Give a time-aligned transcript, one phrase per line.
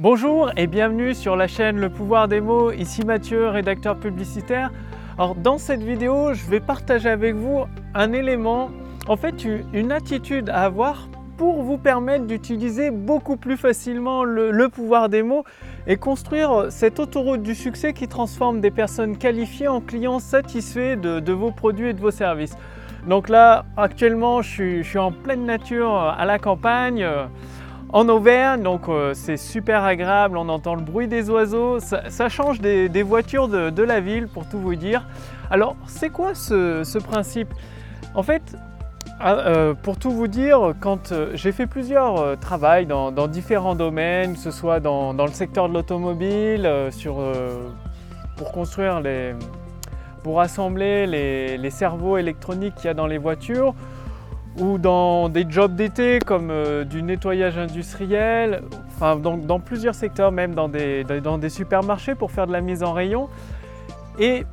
[0.00, 4.72] Bonjour et bienvenue sur la chaîne Le Pouvoir des mots, ici Mathieu, rédacteur publicitaire.
[5.16, 7.60] Alors dans cette vidéo, je vais partager avec vous
[7.94, 8.72] un élément,
[9.06, 15.08] en fait une attitude à avoir pour vous permettre d'utiliser beaucoup plus facilement le, pouvoir
[15.08, 15.44] des mots
[15.86, 21.32] et construire cette autoroute du succès qui transforme des personnes qualifiées en clients satisfaits de,
[21.32, 22.56] vos produits et de vos services.
[23.06, 27.06] Donc là, actuellement, je suis en pleine nature à la campagne
[27.94, 32.60] en Auvergne, donc euh, c'est super agréable, on entend le bruit des oiseaux, ça, change
[32.60, 35.06] des, voitures de, la ville pour tout vous dire.
[35.48, 37.54] Alors c'est quoi ce, principe?
[38.16, 38.42] En fait,
[39.20, 44.32] ah, euh, pour tout vous dire, quand euh, j'ai fait plusieurs travaux dans, différents domaines,
[44.32, 46.68] que ce soit dans, le secteur de l'automobile,
[48.36, 49.34] pour construire les,
[50.24, 53.72] pour assembler les cerveaux électroniques qu'il y a dans les voitures,
[54.58, 60.54] ou dans des jobs d'été comme euh, du nettoyage industriel, enfin dans, plusieurs secteurs, même
[60.54, 63.28] dans des, dans des supermarchés pour faire de la mise en rayon.
[64.18, 64.44] Et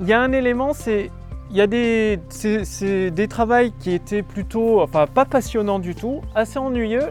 [0.00, 1.10] il y a un élément, c'est
[1.50, 6.20] il y a des, c'est, des travails qui étaient plutôt, enfin pas passionnants du tout,
[6.34, 7.08] assez ennuyeux.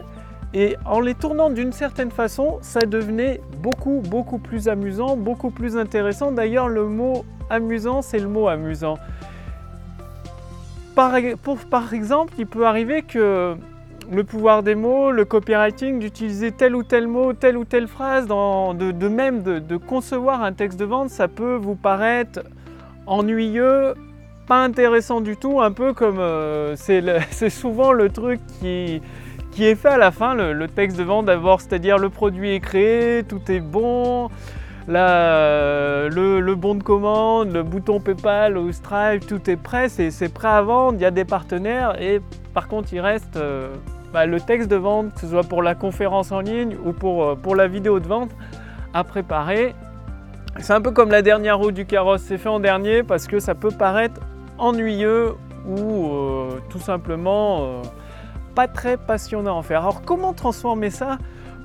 [0.54, 5.76] Et en les tournant d'une certaine façon, ça devenait beaucoup, beaucoup plus amusant, beaucoup plus
[5.76, 6.32] intéressant.
[6.32, 8.98] D'ailleurs, le mot amusant, c'est le mot amusant
[10.98, 13.54] par, exemple, il peut arriver que
[14.10, 18.26] le pouvoir des mots, le copywriting, d'utiliser tel ou tel mot, telle ou telle phrase,
[18.26, 22.40] de, même de, concevoir un texte de vente, ça peut vous paraître
[23.06, 23.94] ennuyeux,
[24.48, 29.00] pas intéressant du tout, un peu comme euh, c'est souvent le truc qui,
[29.60, 32.60] est fait à la fin, le, le texte de vente d'abord, c'est-à-dire le produit est
[32.60, 34.30] créé, tout est bon,
[34.88, 40.48] Là, le, bon de commande, le bouton PayPal ou Stripe, tout est prêt, c'est prêt
[40.48, 42.22] à vendre, il y a des partenaires et
[42.54, 43.74] par contre il reste euh,
[44.14, 47.22] bah, le texte de vente, que ce soit pour la conférence en ligne ou pour,
[47.22, 48.30] euh, pour la vidéo de vente,
[48.94, 49.74] à préparer.
[50.58, 53.40] C'est un peu comme la dernière roue du carrosse, c'est fait en dernier parce que
[53.40, 54.22] ça peut paraître
[54.56, 55.34] ennuyeux
[55.66, 57.82] ou euh, tout simplement
[58.54, 59.82] pas très passionnant à faire.
[59.82, 61.18] Alors comment transformer ça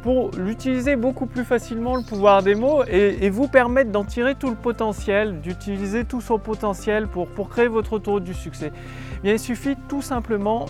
[0.04, 4.50] pour l'utiliser beaucoup plus facilement, le pouvoir des mots, et, vous permettre d'en tirer tout
[4.50, 8.72] le potentiel, d'utiliser tout son potentiel pour, pour créer votre tour du succès.
[9.24, 10.66] Eh il suffit tout simplement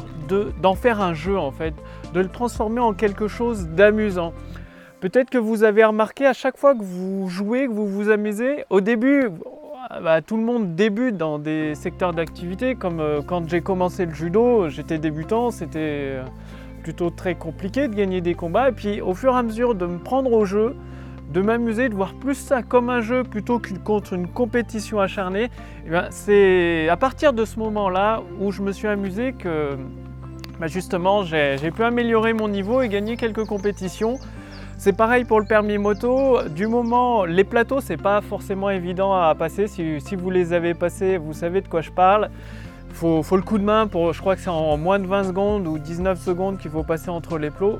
[0.61, 1.73] d'en faire un jeu en fait,
[2.13, 4.33] de le transformer en quelque chose d'amusant.
[4.99, 8.65] Peut-être que vous avez remarqué à chaque fois que vous jouez, que vous vous amusez,
[8.69, 9.29] au début,
[10.01, 14.13] bah, tout le monde débute dans des secteurs d'activité, comme euh, quand j'ai commencé le
[14.13, 16.23] judo, j'étais débutant, c'était euh,
[16.83, 18.69] plutôt très compliqué de gagner des combats.
[18.69, 20.75] Et puis au fur et à mesure de me prendre au jeu,
[21.31, 25.49] de m'amuser, de voir plus ça comme un jeu plutôt qu'une contre une compétition acharnée,
[25.87, 29.77] eh ben, c'est à partir de ce moment-là où je me suis amusé que
[30.59, 34.19] bah, justement j'ai pu améliorer mon niveau et gagner quelques compétitions.
[34.77, 36.41] C'est pareil pour le permis moto.
[36.49, 39.67] Du moment, les plateaux, c'est pas forcément évident à passer.
[39.67, 42.29] Si, si vous les avez passés, vous savez de quoi je parle
[42.93, 45.25] faut, faut le coup de main pour, je crois que c'est en moins de 20
[45.25, 47.79] secondes ou 19 secondes qu'il faut passer entre les plots.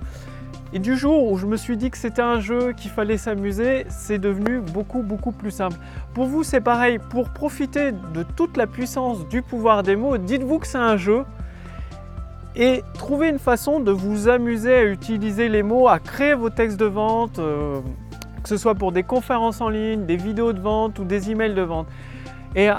[0.75, 3.85] Et du jour où je me suis dit que c'était un jeu qu'il fallait s'amuser,
[3.90, 5.78] c'est devenu beaucoup beaucoup plus simple.
[6.16, 10.57] Pour vous c'est pareil, pour profiter de toute la puissance du pouvoir des mots, dites-vous
[10.57, 11.24] que c'est un jeu
[12.56, 16.80] et trouvez une façon de vous amuser à utiliser les mots, à créer vos textes
[16.80, 17.80] de vente, euh,
[18.44, 21.56] que ce soit pour des conférences en ligne, des vidéos de vente ou des emails
[21.56, 21.88] de vente.
[22.56, 22.69] Et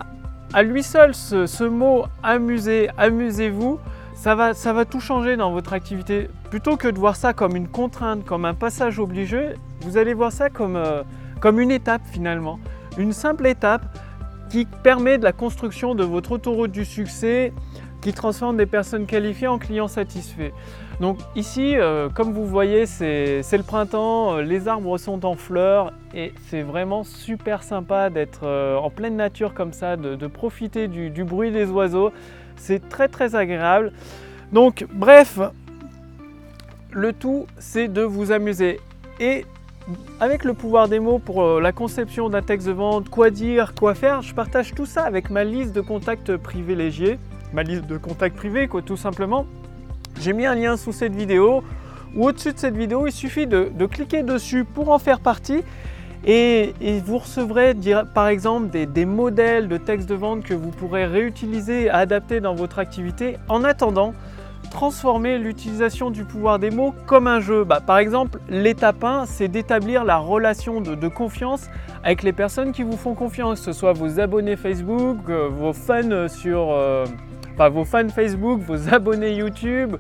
[0.62, 3.78] lui seul, ce, mot amusez, amusez-vous,
[4.15, 6.28] ça va, ça va tout changer dans votre activité.
[6.50, 10.32] Plutôt que de voir ça comme une contrainte, comme un passage obligé, vous allez voir
[10.32, 11.03] ça comme, euh,
[11.41, 12.59] comme une étape finalement.
[12.97, 13.98] Une simple étape
[14.50, 17.53] qui permet de la construction de votre autoroute du succès,
[18.00, 20.53] qui transforme des personnes qualifiées en clients satisfaits.
[21.00, 25.93] Donc ici, euh, comme vous voyez, c'est le printemps, euh, les arbres sont en fleurs
[26.15, 31.10] et c'est vraiment super sympa d'être euh, en pleine nature comme ça, de, profiter du,
[31.10, 32.12] du, bruit des oiseaux.
[32.56, 33.93] C'est très très agréable.
[34.53, 35.41] Donc bref,
[36.93, 38.78] le tout c'est de vous amuser.
[39.19, 39.44] Et
[40.21, 43.95] avec le pouvoir des mots pour la conception d'un texte de vente, quoi dire, quoi
[43.95, 47.19] faire, je partage tout ça avec ma liste de contacts privilégiés,
[47.53, 49.45] ma liste de contacts privés quoi tout simplement.
[50.21, 51.63] J'ai mis un lien sous cette vidéo
[52.15, 55.63] ou au-dessus de cette vidéo, il suffit de, cliquer dessus pour en faire partie
[56.25, 56.72] et,
[57.05, 57.75] vous recevrez
[58.15, 62.78] par exemple des, modèles de textes de vente que vous pourrez réutiliser adapter dans votre
[62.78, 63.37] activité.
[63.49, 64.15] En attendant,
[64.71, 67.65] transformer l'utilisation du pouvoir des mots comme un jeu.
[67.65, 71.69] Bah, par exemple, l'étape 1, c'est d'établir la relation de, confiance
[72.03, 75.72] avec les personnes qui vous font confiance, que ce soit vos abonnés Facebook, euh, vos
[75.72, 76.71] fans sur...
[76.72, 77.05] Euh,
[77.54, 79.97] enfin vos fans Facebook, vos abonnés YouTube,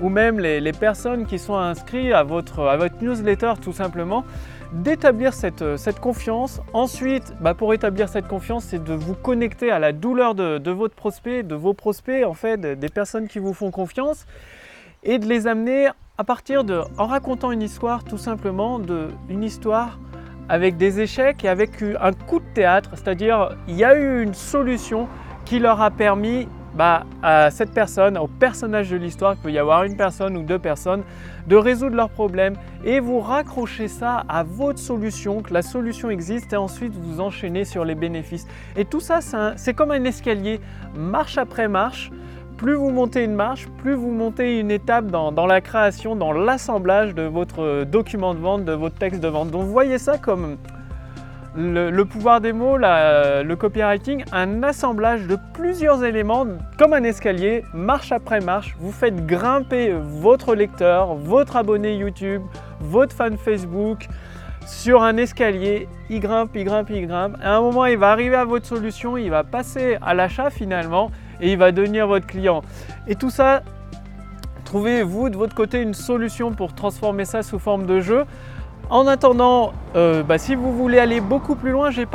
[0.00, 4.24] ou même les, personnes qui sont inscrites à votre, à votre newsletter tout simplement,
[4.72, 6.60] d'établir cette, confiance.
[6.72, 10.70] Ensuite, bah, pour établir cette confiance, c'est de vous connecter à la douleur de, de,
[10.70, 14.26] votre prospect, de vos prospects, en fait, des personnes qui vous font confiance,
[15.02, 15.88] et de les amener
[16.18, 19.98] à partir de, en racontant une histoire, tout simplement, de, une histoire
[20.48, 24.34] avec des échecs et avec un coup de théâtre, c'est-à-dire il y a eu une
[24.34, 25.08] solution
[25.44, 29.58] qui leur a permis bah, à cette personne, au personnage de l'histoire, il peut y
[29.58, 31.02] avoir une personne ou deux personnes,
[31.48, 32.54] de résoudre leurs problèmes
[32.84, 37.64] et vous raccrochez ça à votre solution, que la solution existe et ensuite vous enchaînez
[37.64, 38.46] sur les bénéfices.
[38.76, 39.18] Et tout ça,
[39.56, 40.60] c'est comme un escalier,
[40.94, 42.12] marche après marche.
[42.56, 46.32] Plus vous montez une marche, plus vous montez une étape dans, dans la création, dans
[46.32, 49.50] l'assemblage de votre document de vente, de votre texte de vente.
[49.50, 50.56] Donc voyez ça comme
[51.56, 56.46] le, pouvoir des mots, le copywriting, un assemblage de plusieurs éléments
[56.78, 58.76] comme un escalier, marche après marche.
[58.78, 62.42] Vous faites grimper votre lecteur, votre abonné YouTube,
[62.80, 64.08] votre fan Facebook
[64.66, 65.88] sur un escalier.
[66.10, 67.36] Il grimpe, il grimpe, il grimpe.
[67.42, 71.10] À un moment, il va arriver à votre solution, il va passer à l'achat finalement
[71.40, 72.62] et il va devenir votre client.
[73.06, 73.62] Et tout ça,
[74.64, 78.24] trouvez-vous de votre côté une solution pour transformer ça sous forme de jeu?
[78.90, 82.06] En attendant, euh, bah, si vous voulez aller beaucoup plus loin, j'ai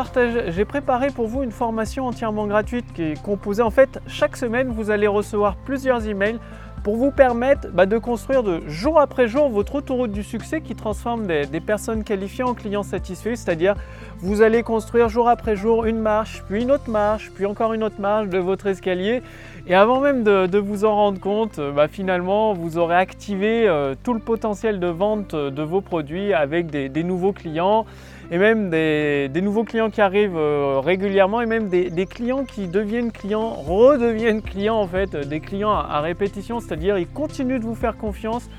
[0.66, 3.62] préparé pour vous une formation entièrement gratuite qui est composée.
[3.62, 6.40] En fait, chaque semaine, vous allez recevoir plusieurs emails
[6.84, 10.76] pour vous permettre bah, de construire de jour après jour votre autoroute du succès qui
[10.76, 13.36] transforme des, personnes qualifiées en clients satisfaits.
[13.36, 13.76] C'est-à-dire,
[14.20, 17.84] vous allez construire jour après jour une marche, puis une autre marche, puis encore une
[17.84, 19.22] autre marche de votre escalier
[19.66, 23.96] et avant même de, vous en rendre compte, euh, bah, finalement, vous aurez activé euh,
[24.04, 27.86] tout le potentiel de vente de vos produits avec des, nouveaux clients
[28.34, 33.12] et même des, nouveaux clients qui arrivent euh, régulièrement et même des, clients qui deviennent
[33.12, 37.96] clients, redeviennent clients en fait, des clients à répétition, c'est-à-dire ils continuent de vous faire
[37.96, 38.50] confiance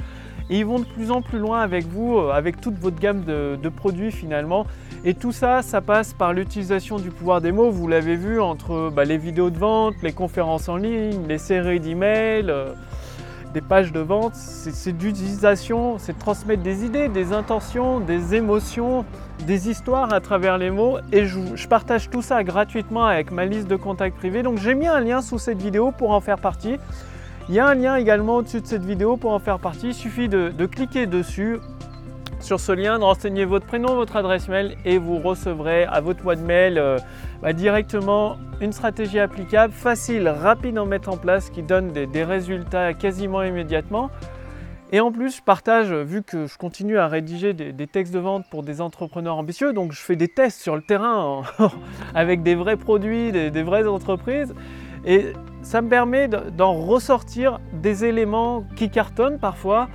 [0.48, 3.24] et ils vont de plus en plus loin avec vous, euh, avec toute votre gamme
[3.24, 4.64] de, produits finalement.
[5.04, 7.70] Et tout ça, ça passe par l'utilisation du pouvoir des mots.
[7.70, 11.80] Vous l'avez vu entre bah, les vidéos de vente, les conférences en ligne, les séries
[11.80, 12.74] d'emails, euh,
[13.54, 14.34] des pages de vente.
[14.34, 19.06] C'est d'utilisation, c'est de transmettre des idées, des intentions, des émotions,
[19.46, 20.98] des histoires à travers les mots.
[21.12, 24.42] Et je, partage tout ça gratuitement avec ma liste de contacts privés.
[24.42, 26.76] Donc j'ai mis un lien sous cette vidéo pour en faire partie.
[27.48, 29.88] Il y a un lien également au-dessus de cette vidéo pour en faire partie.
[29.88, 31.58] Il suffit de, cliquer dessus
[32.44, 36.22] sur ce lien, de renseigner votre prénom, votre adresse mail et vous recevrez à votre
[36.22, 36.98] boîte mail euh,
[37.40, 42.92] bah, directement une stratégie applicable, facile, rapide à mettre en place, qui donne des, résultats
[42.92, 44.10] quasiment immédiatement.
[44.92, 48.44] Et en plus, je partage, vu que je continue à rédiger des, textes de vente
[48.50, 51.42] pour des entrepreneurs ambitieux, donc je fais des tests sur le terrain
[52.14, 54.54] avec des vrais produits, des, des vraies entreprises.
[55.06, 55.32] Et
[55.62, 59.88] ça me permet d'en ressortir des éléments qui cartonnent parfois.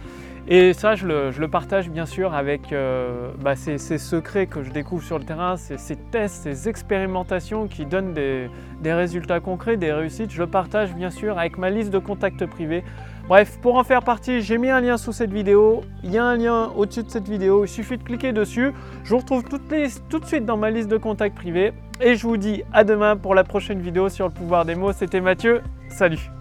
[0.47, 5.03] Et ça, je le, partage bien sûr avec euh, bah, ces, secrets que je découvre
[5.03, 8.49] sur le terrain, ces, tests, ces expérimentations qui donnent des,
[8.81, 10.31] des, résultats concrets, des réussites.
[10.31, 12.83] Je le partage bien sûr avec ma liste de contacts privés.
[13.29, 15.81] Bref, pour en faire partie, j'ai mis un lien sous cette vidéo.
[16.03, 17.63] Il y a un lien au-dessus de cette vidéo.
[17.63, 18.73] Il suffit de cliquer dessus.
[19.03, 21.73] Je vous retrouve tout de suite dans ma liste de contacts privés.
[22.01, 24.93] Et je vous dis à demain pour la prochaine vidéo sur le pouvoir des mots.
[24.93, 25.61] C'était Mathieu.
[25.89, 26.31] Salut